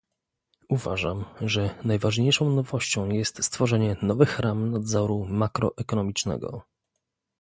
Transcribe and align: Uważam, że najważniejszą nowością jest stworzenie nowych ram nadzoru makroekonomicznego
Uważam, 0.69 1.25
że 1.41 1.75
najważniejszą 1.83 2.49
nowością 2.49 3.09
jest 3.09 3.43
stworzenie 3.45 3.95
nowych 4.01 4.39
ram 4.39 4.71
nadzoru 4.71 5.25
makroekonomicznego 5.29 6.63